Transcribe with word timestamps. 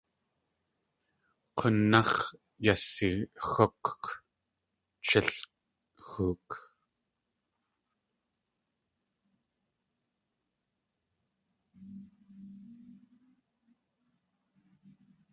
K̲únáx̲ 1.57 2.17
yasixúkk 2.65 4.03
chíl 5.05 5.29
xook. 6.07 6.47